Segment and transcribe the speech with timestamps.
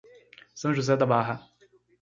[0.55, 1.47] São José da Barra